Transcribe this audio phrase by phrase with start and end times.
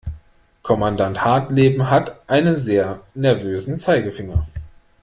[0.63, 4.47] Kommandant Hartleben hat einen sehr nervösen Zeigefinger.